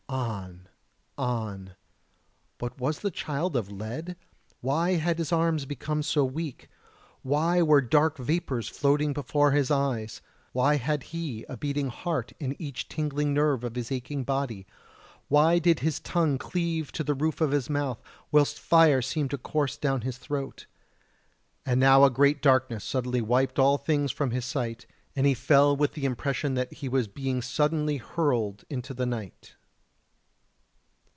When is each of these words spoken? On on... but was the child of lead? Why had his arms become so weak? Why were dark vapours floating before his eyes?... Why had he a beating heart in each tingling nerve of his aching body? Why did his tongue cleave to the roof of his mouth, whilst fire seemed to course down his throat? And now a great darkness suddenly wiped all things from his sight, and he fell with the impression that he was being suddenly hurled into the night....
On 0.11 0.67
on... 1.17 1.75
but 2.57 2.77
was 2.77 2.99
the 2.99 3.11
child 3.11 3.55
of 3.55 3.71
lead? 3.71 4.17
Why 4.59 4.95
had 4.95 5.17
his 5.19 5.31
arms 5.31 5.65
become 5.65 6.03
so 6.03 6.25
weak? 6.25 6.67
Why 7.21 7.61
were 7.61 7.79
dark 7.79 8.17
vapours 8.17 8.67
floating 8.67 9.13
before 9.13 9.51
his 9.51 9.71
eyes?... 9.71 10.21
Why 10.51 10.75
had 10.75 11.01
he 11.03 11.45
a 11.47 11.55
beating 11.55 11.87
heart 11.87 12.33
in 12.41 12.61
each 12.61 12.89
tingling 12.89 13.33
nerve 13.33 13.63
of 13.63 13.75
his 13.75 13.89
aching 13.89 14.25
body? 14.25 14.67
Why 15.29 15.59
did 15.59 15.79
his 15.79 16.01
tongue 16.01 16.37
cleave 16.37 16.91
to 16.93 17.05
the 17.05 17.13
roof 17.13 17.39
of 17.39 17.51
his 17.51 17.69
mouth, 17.69 18.01
whilst 18.33 18.59
fire 18.59 19.01
seemed 19.01 19.31
to 19.31 19.37
course 19.37 19.77
down 19.77 20.01
his 20.01 20.17
throat? 20.17 20.65
And 21.65 21.79
now 21.79 22.03
a 22.03 22.09
great 22.09 22.41
darkness 22.41 22.83
suddenly 22.83 23.21
wiped 23.21 23.57
all 23.57 23.77
things 23.77 24.11
from 24.11 24.31
his 24.31 24.43
sight, 24.43 24.85
and 25.15 25.25
he 25.25 25.33
fell 25.33 25.73
with 25.77 25.93
the 25.93 26.03
impression 26.03 26.55
that 26.55 26.73
he 26.73 26.89
was 26.89 27.07
being 27.07 27.41
suddenly 27.41 27.95
hurled 27.95 28.65
into 28.69 28.93
the 28.93 29.05
night.... 29.05 29.55